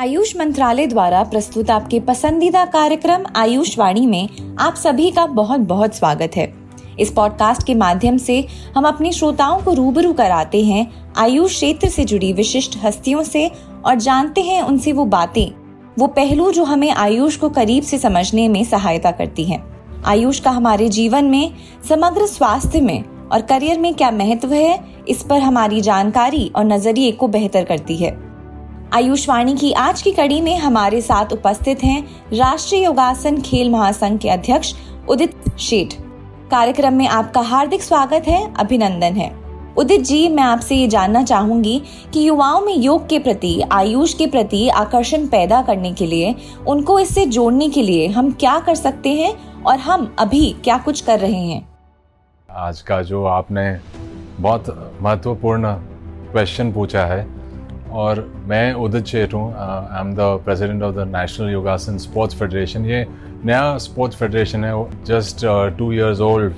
आयुष 0.00 0.36
मंत्रालय 0.36 0.86
द्वारा 0.86 1.22
प्रस्तुत 1.22 1.70
आपके 1.70 2.00
पसंदीदा 2.00 2.64
कार्यक्रम 2.64 3.24
आयुष 3.36 3.78
वाणी 3.78 4.06
में 4.06 4.28
आप 4.58 4.74
सभी 4.74 5.10
का 5.10 5.26
बहुत 5.26 5.60
बहुत 5.60 5.94
स्वागत 5.94 6.36
है 6.36 6.54
इस 7.00 7.10
पॉडकास्ट 7.10 7.66
के 7.66 7.74
माध्यम 7.74 8.16
से 8.16 8.46
हम 8.76 8.84
अपने 8.84 9.12
श्रोताओं 9.12 9.60
को 9.62 9.72
रूबरू 9.72 10.12
कराते 10.12 10.64
हैं, 10.64 11.12
आयुष 11.16 11.50
क्षेत्र 11.50 11.88
से 11.88 12.04
जुड़ी 12.04 12.32
विशिष्ट 12.32 12.78
हस्तियों 12.84 13.22
से 13.22 13.50
और 13.84 13.94
जानते 13.94 14.40
हैं 14.40 14.62
उनसे 14.62 14.92
वो 14.92 15.04
बातें, 15.04 15.52
वो 15.98 16.06
पहलू 16.06 16.52
जो 16.52 16.64
हमें 16.64 16.90
आयुष 16.90 17.36
को 17.36 17.48
करीब 17.48 17.82
से 17.82 17.98
समझने 17.98 18.48
में 18.48 18.64
सहायता 18.64 19.10
करती 19.10 19.44
हैं। 19.44 19.62
आयुष 20.06 20.40
का 20.40 20.50
हमारे 20.50 20.88
जीवन 20.88 21.24
में, 21.24 21.52
समग्र 21.88 22.26
स्वास्थ्य 22.26 22.80
में 22.80 23.28
और 23.28 23.42
करियर 23.42 23.78
में 23.78 23.94
क्या 23.94 24.10
महत्व 24.10 24.52
है, 24.52 24.78
इस 25.08 25.22
पर 25.22 25.40
हमारी 25.40 25.80
जानकारी 25.80 26.52
और 26.56 26.64
नज़रिए 26.64 27.12
को 27.12 27.28
बेहतर 27.28 27.64
करती 27.64 27.96
है 27.96 28.29
आयुष्वाणी 28.92 29.54
की 29.56 29.72
आज 29.72 30.02
की 30.02 30.12
कड़ी 30.12 30.40
में 30.40 30.56
हमारे 30.58 31.00
साथ 31.00 31.32
उपस्थित 31.32 31.84
हैं 31.84 32.02
राष्ट्रीय 32.32 32.84
योगासन 32.84 33.40
खेल 33.40 33.70
महासंघ 33.70 34.18
के 34.20 34.28
अध्यक्ष 34.28 34.74
उदित 35.08 35.58
शेठ। 35.58 35.94
कार्यक्रम 36.50 36.94
में 36.94 37.06
आपका 37.08 37.40
हार्दिक 37.40 37.82
स्वागत 37.82 38.24
है, 38.28 38.54
अभिनंदन 38.54 39.12
है। 39.12 39.30
उदित 39.76 40.00
जी, 40.00 40.28
मैं 40.28 40.42
आपसे 40.42 40.74
ये 40.74 40.88
जानना 40.88 41.22
चाहूँगी 41.22 41.82
कि 42.12 42.28
युवाओं 42.28 42.60
में 42.60 42.74
योग 42.74 43.08
के 43.08 43.18
प्रति, 43.18 43.62
आयुष 43.72 44.14
के 44.14 44.26
प्रति 44.26 44.68
आकर्षण 44.68 45.26
पैदा 45.26 45.62
करने 45.62 45.92
के 45.92 46.06
लिए, 46.06 46.34
उनको 46.68 46.98
इससे 46.98 47.26
जोड़ने 47.26 47.68
के 47.68 47.82
लिए 47.82 48.06
हम 48.08 48.32
क्या 48.32 48.58
कर 48.58 48.74
सकते 48.74 49.08
हैं 49.08 49.62
और 49.62 49.78
हम 49.78 50.16
अभी 50.18 50.56
क्या 50.64 50.78
कुछ 50.78 51.00
कर 51.00 51.18
रहे 51.18 51.46
हैं? 51.46 51.68
आज 52.50 52.80
का 52.80 53.02
जो 53.02 53.24
आपने 53.24 53.80
बहुत 54.40 54.98
महत्वपूर्ण 55.02 55.72
क्वेश्चन 56.32 56.72
पूछा 56.72 57.04
है 57.06 57.39
और 57.92 58.32
मैं 58.46 58.72
उदित 58.72 59.04
शेठ 59.04 59.34
हूँ 59.34 59.54
I 59.56 60.00
am 60.00 60.14
the 60.14 60.18
president 60.18 60.82
of 60.82 60.94
the 60.94 60.98
national 60.98 61.50
Yogasana 61.50 61.98
sports 61.98 62.34
federation 62.34 62.84
ये 62.84 63.06
नया 63.44 63.78
स्पोर्ट्स 63.78 64.16
फेडरेशन 64.16 64.64
है 64.64 65.04
जस्ट 65.04 65.36
टू 65.78 65.92
इयर्स 65.92 66.20
ओल्ड 66.20 66.54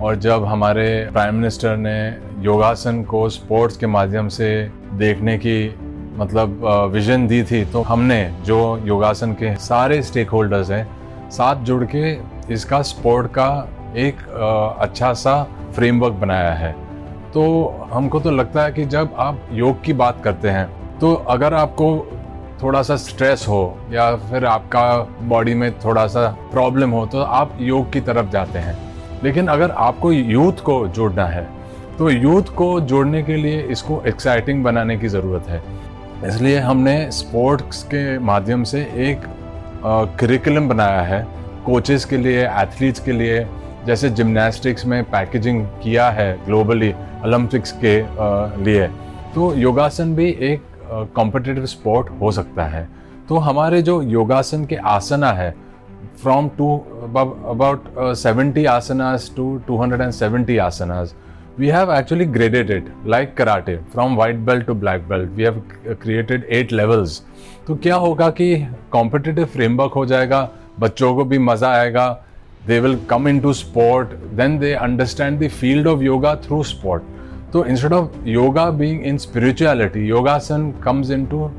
और 0.00 0.16
जब 0.16 0.44
हमारे 0.44 1.08
प्राइम 1.12 1.34
मिनिस्टर 1.34 1.76
ने 1.76 2.16
योगासन 2.44 3.02
को 3.02 3.28
स्पोर्ट्स 3.28 3.76
के 3.76 3.86
माध्यम 3.86 4.28
से 4.28 4.70
देखने 4.92 5.38
की 5.38 5.74
मतलब 6.16 6.60
विजन 6.92 7.22
uh, 7.22 7.28
दी 7.28 7.42
थी 7.42 7.64
तो 7.64 7.82
हमने 7.82 8.34
जो 8.44 8.80
योगासन 8.84 9.32
के 9.32 9.56
सारे 9.56 10.02
स्टेक 10.02 10.30
होल्डर्स 10.30 10.70
हैं 10.70 10.88
साथ 11.30 11.56
जुड़ 11.56 11.84
के 11.84 12.18
इसका 12.54 12.82
स्पोर्ट 12.82 13.26
का 13.26 13.68
एक 13.96 14.16
uh, 14.16 14.82
अच्छा 14.82 15.12
सा 15.12 15.42
फ्रेमवर्क 15.74 16.12
बनाया 16.12 16.52
है। 16.52 16.83
तो 17.34 17.42
हमको 17.92 18.20
तो 18.20 18.30
लगता 18.30 18.62
है 18.62 18.72
कि 18.72 18.84
जब 18.86 19.14
आप 19.18 19.48
योग 19.52 19.82
की 19.84 19.92
बात 19.92 20.20
करते 20.24 20.48
हैं 20.48 20.98
तो 20.98 21.12
अगर 21.14 21.54
आपको 21.54 21.86
थोड़ा 22.62 22.82
सा 22.82 22.96
स्ट्रेस 22.96 23.44
हो 23.48 23.62
या 23.92 24.14
फिर 24.16 24.44
आपका 24.44 24.84
बॉडी 25.28 25.54
में 25.54 25.70
थोड़ा 25.80 26.06
सा 26.06 26.26
प्रॉब्लम 26.52 26.90
हो 26.90 27.04
तो 27.06 27.20
आप 27.20 27.56
योग 27.60 27.92
की 27.92 28.00
तरफ़ 28.00 28.30
जाते 28.30 28.58
हैं। 28.58 28.76
लेकिन 29.24 29.48
अगर 29.48 29.70
आपको 29.70 30.12
यूथ 30.12 30.62
को 30.62 30.86
जोड़ना 30.88 31.24
है 31.26 31.46
तो 31.98 32.10
यूथ 32.10 32.54
को 32.54 32.80
जोड़ने 32.82 33.22
के 33.22 33.36
लिए 33.36 33.60
इसको 33.62 34.02
एक्साइटिंग 34.06 34.62
बनाने 34.64 34.96
की 34.98 35.08
ज़रूरत 35.08 35.48
है। 35.48 35.62
इसलिए 36.26 36.58
हमने 36.58 37.10
स्पोर्ट्स 37.10 37.82
के 37.84 38.18
माध्यम 38.18 38.64
से 38.64 38.80
एक 39.08 39.26
करिकुलम 40.20 40.68
बनाया 40.68 41.00
है 41.02 41.26
कोचेस 41.66 42.04
के 42.04 42.16
लिए 42.16 42.46
एथलीट्स 42.46 43.00
के 43.00 43.12
लिए 43.12 43.46
जैसे 43.86 44.10
जिम्नास्टिक्स 44.10 44.86
में 44.86 45.02
पैकेजिंग 45.04 45.64
किया 45.82 46.08
है 46.10 46.44
ग्लोबली 46.46 46.92
ओलंपिक्स 47.24 47.72
के 47.84 47.96
लिए 48.64 48.86
तो 49.34 49.54
योगासन 49.54 50.14
भी 50.14 50.28
एक 50.42 50.62
कॉम्पिटिटिव 51.14 51.66
स्पोर्ट 51.66 52.08
हो 52.20 52.30
सकता 52.32 52.64
है। 52.64 52.88
तो 53.28 53.36
हमारे 53.38 53.82
जो 53.82 54.00
योगासन 54.02 54.64
के 54.64 54.76
आसना 54.76 55.32
है 55.32 55.50
from 56.22 56.48
to 56.48 56.76
about 57.04 57.84
seventy 58.16 58.64
asanas 58.64 59.30
to 59.36 59.56
two 59.66 59.80
hundred 59.82 60.00
and 60.00 60.12
seventy 60.12 60.56
asanas 60.58 61.14
we 61.58 61.68
have 61.68 61.92
actually 61.94 62.24
it 62.24 62.92
like 63.06 63.34
karate 63.36 63.76
from 63.92 64.16
white 64.16 64.36
belt 64.46 64.66
to 64.66 64.74
black 64.74 65.08
belt 65.08 65.30
we 65.30 65.42
have 65.42 65.62
created 66.02 66.46
eight 66.50 66.72
levels 66.72 67.22
तो 67.66 67.76
क्या 67.76 67.96
होगा 67.96 68.30
कि 68.30 68.54
कॉम्पिटिटिव 68.92 69.44
फ्रेमवर्क 69.44 69.92
हो 69.92 70.06
जाएगा, 70.06 70.48
बच्चों 70.80 71.14
को 71.14 71.24
भी 71.24 71.38
मज़ा 71.38 71.68
आएगा 71.68 72.23
they 72.66 72.80
will 72.80 72.96
come 73.12 73.26
into 73.26 73.52
sport 73.54 74.18
then 74.36 74.58
they 74.58 74.74
understand 74.76 75.38
the 75.38 75.48
field 75.48 75.86
of 75.86 76.02
yoga 76.02 76.36
through 76.42 76.64
sport. 76.64 77.02
So 77.52 77.62
instead 77.62 77.92
of 77.92 78.26
yoga 78.26 78.72
being 78.72 79.04
in 79.04 79.18
spirituality 79.18 80.06
yogasan 80.08 80.80
comes 80.82 81.10
into 81.10 81.50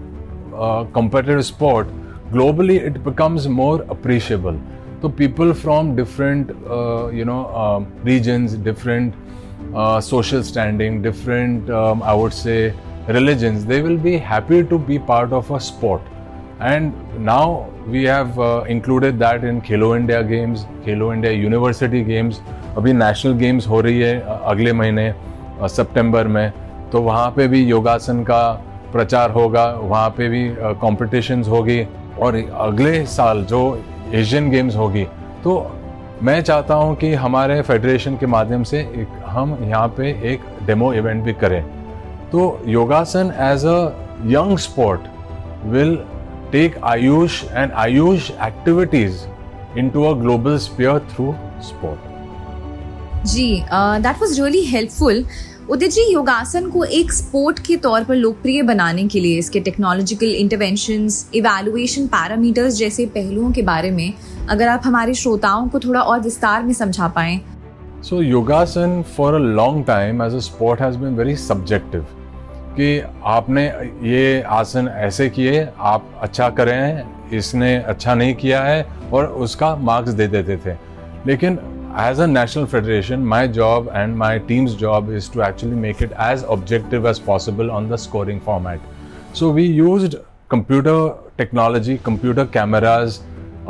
uh, 0.56 0.86
competitive 0.86 1.46
sport. 1.46 1.88
Globally 2.32 2.80
it 2.82 3.04
becomes 3.04 3.48
more 3.48 3.82
appreciable. 3.84 4.60
So 5.02 5.10
people 5.10 5.54
from 5.54 5.96
different 5.96 6.52
uh, 6.68 7.08
you 7.10 7.26
know 7.26 7.46
uh, 7.48 7.80
regions 8.04 8.54
different 8.54 9.14
uh, 9.74 10.00
social 10.00 10.44
standing 10.44 11.02
different 11.02 11.70
um, 11.70 12.04
i 12.04 12.14
would 12.14 12.34
say 12.34 12.74
religions 13.08 13.66
they 13.66 13.82
will 13.82 13.98
be 13.98 14.18
happy 14.18 14.64
to 14.64 14.80
be 14.80 14.98
part 14.98 15.34
of 15.34 15.50
a 15.52 15.60
sport 15.60 16.02
and 16.60 16.94
now 17.20 17.68
we 17.88 18.04
have 18.04 18.40
uh, 18.40 18.64
included 18.68 19.20
that 19.20 19.44
in 19.44 19.62
Khelo 19.62 19.96
India 19.98 20.24
Games, 20.24 20.66
Khelo 20.86 21.14
India 21.14 21.32
University 21.32 22.04
Games. 22.04 22.40
अभी 22.78 22.94
national 22.94 23.34
games 23.38 23.68
हो 23.68 23.80
रही 23.82 24.00
है 24.00 24.20
अगले 24.22 24.74
महीने 24.74 25.14
सितंबर 25.70 26.28
में। 26.28 26.52
तो 26.92 27.02
वहाँ 27.02 27.30
पे 27.36 27.48
भी 27.48 27.64
योगासन 27.66 28.24
का 28.24 28.42
प्रचार 28.92 29.32
होगा 29.32 29.66
वहाँ 29.72 30.10
पे 30.18 30.30
भी 30.30 30.48
कॉम्पिटिशन्स 30.82 31.48
होगी। 31.48 31.82
और 32.20 32.36
अगले 32.36 33.06
साल 33.06 33.44
जो 33.46 33.62
एशियन 34.14 34.50
गेम्स 34.50 34.76
होगी 34.76 35.04
तो 35.44 35.56
मैं 36.24 36.42
चाहता 36.42 36.74
हूँ 36.74 36.96
कि 36.96 37.14
हमारे 37.14 37.62
फेडरेशन 37.62 38.18
के 38.18 38.26
माध्यम 38.26 38.64
से 38.64 38.80
एक 38.80 39.22
हम 39.28 39.58
यहाँ 39.64 39.88
पे 39.98 40.10
एक 40.32 40.42
डेमो 40.68 40.94
इवेंट 40.94 41.24
भी 41.24 41.34
करें। 41.34 41.64
तो 42.32 42.42
yogasana 42.68 43.34
as 43.52 43.66
a 43.66 43.78
young 44.34 44.58
sport 44.58 45.02
will 45.74 45.98
take 46.56 46.76
Ayush 46.90 47.38
and 47.54 47.80
Ayush 47.86 48.28
activities 48.50 49.24
into 49.76 50.08
a 50.10 50.16
global 50.16 50.60
sphere 50.66 51.00
through 51.14 51.34
sport. 51.62 52.12
Ji 53.28 53.48
that 54.02 54.22
was 54.22 54.40
really 54.40 54.62
helpful 54.66 55.24
Udit 55.72 55.92
ji 55.92 56.02
yogasana 56.14 56.70
को 56.72 56.84
एक 56.98 57.12
स्पोर्ट 57.14 57.60
के 57.68 57.76
तौर 57.86 58.04
पर 58.04 58.16
लोकप्रिय 58.16 58.62
बनाने 58.64 59.08
के 59.08 59.20
लिए 59.20 59.38
इसके 59.40 59.60
टेक्नोलॉजिकल 59.68 60.36
इंटरवेंशंस 60.36 61.30
इवैल्यूएशन 61.36 62.08
पैरामीटर्स 62.08 62.78
जैसे 62.78 63.06
पहलुओं 63.16 63.52
के 63.52 63.62
बारे 63.72 63.92
में 63.92 64.14
अगर 64.50 64.68
आप 64.68 64.82
हमारे 64.86 65.14
श्रोताओं 65.22 65.68
को 65.68 65.80
थोड़ा 65.86 66.02
और 66.02 66.20
विस्तार 66.22 66.64
में 66.64 66.74
समझा 66.74 67.08
पाएँ। 67.16 67.40
So 68.10 68.22
yogasana 68.22 69.02
for 69.18 69.34
a 69.34 69.40
long 69.62 69.86
time 69.86 70.24
as 70.24 70.36
a 70.36 70.40
sport 70.50 70.82
has 70.82 70.98
been 70.98 71.16
very 71.16 71.36
subjective 71.46 72.06
कि 72.78 72.88
आपने 73.26 73.66
ये 74.10 74.42
आसन 74.42 74.88
ऐसे 74.88 75.30
किए, 75.30 75.68
आप 75.80 76.06
अच्छा 76.22 76.50
करें 76.60 77.30
इसने 77.38 77.76
अच्छा 77.78 78.16
नहीं 78.16 78.34
किया 78.36 78.62
है 78.64 78.86
और 79.14 79.26
उसका 79.26 79.76
मार्क्स 79.76 80.14
दे 80.14 80.28
देते 80.28 80.58
थे। 80.66 80.76
लेकिन 81.28 81.60
as 82.00 82.20
a 82.20 82.26
national 82.26 82.66
federation 82.66 83.20
my 83.34 83.48
job 83.58 83.90
and 83.96 84.16
my 84.16 84.40
team's 84.48 84.76
job 84.80 85.12
is 85.16 85.32
to 85.34 85.42
actually 85.44 85.76
make 85.76 86.04
it 86.04 86.14
as 86.22 86.44
objective 86.58 87.10
as 87.10 87.20
possible 87.28 87.70
on 87.70 87.90
the 87.90 87.96
scoring 88.08 88.40
format 88.46 89.36
so 89.36 89.52
we 89.52 89.66
use 89.66 90.16
computer 90.52 91.32
technology 91.38 91.98
computer 92.06 92.46
cameras 92.54 93.20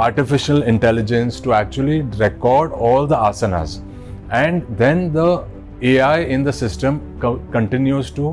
artificial 0.04 0.64
intelligence 0.70 1.36
to 1.44 1.52
actually 1.58 2.02
record 2.22 2.74
all 2.86 3.06
the 3.08 3.20
asanas. 3.28 3.76
And 4.30 4.66
then 4.80 5.14
the 5.14 5.28
AI 5.92 6.18
in 6.36 6.44
the 6.44 6.54
system 6.58 6.98
co- 7.22 7.40
continues 7.54 8.10
to 8.18 8.32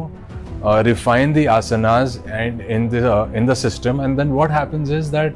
uh, 0.64 0.82
refine 0.86 1.32
the 1.32 1.46
asanas 1.46 2.24
and 2.30 2.60
in 2.60 2.88
the 2.88 3.12
uh, 3.12 3.26
in 3.34 3.46
the 3.46 3.54
system. 3.54 4.00
And 4.00 4.18
then 4.18 4.34
what 4.34 4.50
happens 4.50 4.90
is 4.90 5.10
that 5.10 5.34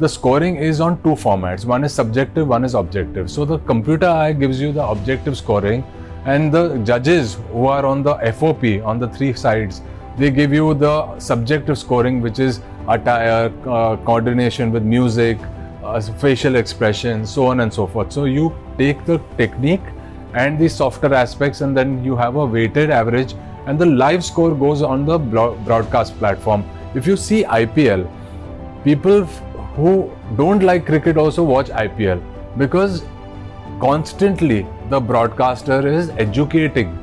the 0.00 0.08
scoring 0.08 0.56
is 0.56 0.80
on 0.80 1.02
two 1.02 1.14
formats. 1.26 1.64
One 1.64 1.84
is 1.84 1.92
subjective 1.92 2.46
one 2.46 2.64
is 2.64 2.74
objective. 2.74 3.30
So 3.30 3.44
the 3.44 3.58
computer 3.58 4.06
eye 4.06 4.32
gives 4.32 4.60
you 4.60 4.72
the 4.72 4.84
objective 4.84 5.36
scoring 5.36 5.84
and 6.24 6.52
the 6.52 6.78
judges 6.78 7.38
who 7.52 7.66
are 7.66 7.86
on 7.86 8.02
the 8.02 8.14
fop 8.38 8.64
on 8.84 8.98
the 8.98 9.08
three 9.08 9.32
sides 9.32 9.80
they 10.18 10.30
give 10.30 10.52
you 10.52 10.74
the 10.74 11.18
subjective 11.18 11.78
scoring 11.78 12.20
which 12.20 12.40
is 12.40 12.60
attire 12.88 13.52
uh, 13.66 13.96
coordination 13.98 14.72
with 14.72 14.82
music 14.82 15.38
uh, 15.84 16.00
facial 16.00 16.56
expression 16.56 17.24
so 17.24 17.46
on 17.46 17.60
and 17.60 17.72
so 17.72 17.86
forth. 17.86 18.12
So 18.12 18.24
you 18.24 18.54
take 18.76 19.04
the 19.04 19.18
technique 19.36 19.86
and 20.34 20.58
the 20.58 20.68
softer 20.68 21.14
aspects 21.14 21.60
and 21.60 21.76
then 21.76 22.04
you 22.04 22.16
have 22.16 22.34
a 22.36 22.44
weighted 22.44 22.90
average 22.90 23.34
and 23.66 23.78
the 23.78 23.86
live 23.86 24.24
score 24.24 24.54
goes 24.54 24.82
on 24.82 25.04
the 25.04 25.18
broadcast 25.18 26.16
platform. 26.18 26.64
If 26.94 27.06
you 27.06 27.16
see 27.16 27.44
IPL, 27.44 28.08
people 28.84 29.24
who 29.76 30.10
don't 30.36 30.62
like 30.62 30.86
cricket 30.86 31.16
also 31.16 31.42
watch 31.42 31.68
IPL 31.68 32.22
because 32.56 33.04
constantly 33.80 34.66
the 34.90 35.00
broadcaster 35.00 35.86
is 35.86 36.10
educating 36.10 36.96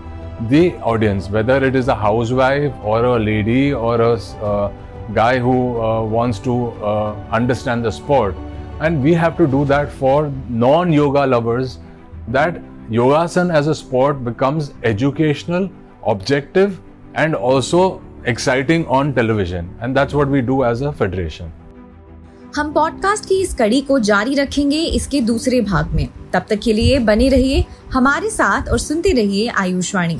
the 0.50 0.74
audience, 0.78 1.30
whether 1.30 1.64
it 1.64 1.76
is 1.76 1.88
a 1.88 1.96
housewife 1.96 2.74
or 2.84 3.06
a 3.06 3.20
lady 3.20 3.74
or 3.74 4.02
a 4.02 4.14
uh, 4.14 4.72
guy 5.14 5.40
who 5.40 5.82
uh, 5.82 6.04
wants 6.04 6.40
to 6.40 6.72
uh, 6.84 7.16
understand 7.32 7.86
the 7.86 7.92
sport 7.92 8.36
and 8.82 9.02
we 9.02 9.14
have 9.14 9.38
to 9.38 9.48
do 9.48 9.64
that 9.66 9.92
for 9.92 10.32
non 10.50 10.92
yoga 10.92 11.26
lovers 11.26 11.80
that 12.28 12.62
yogasan 12.90 13.54
as 13.54 13.68
a 13.68 13.76
sport 13.76 14.24
becomes 14.24 14.74
educational 14.84 15.70
objective 16.08 16.78
and 17.18 17.36
also 17.36 18.02
exciting 18.28 18.86
on 18.88 19.12
television 19.12 19.70
and 19.82 19.96
that's 19.96 20.14
what 20.14 20.28
we 20.28 20.42
do 20.42 20.64
as 20.66 20.84
a 20.84 20.92
federation 20.92 21.52
हम 22.56 22.72
podcast 22.74 23.26
की 23.26 23.42
इस 23.42 23.54
कड़ी 23.54 23.82
को 23.82 24.00
जारी 24.00 24.36
रखेंगे 24.36 24.78
इसके 24.78 25.22
दूसरे 25.22 25.62
भाग 25.62 25.88
में। 25.88 26.08
तब 26.34 26.46
तक 26.50 26.60
के 26.64 26.74
लिए 26.74 27.00
बने 27.00 27.30
रहिए 27.30 27.66
हमारे 27.94 28.30
साथ 28.30 28.70
और 28.70 28.80
सुनते 28.80 29.12
रहिए 29.12 29.48
आयुषवाणी 29.48 30.20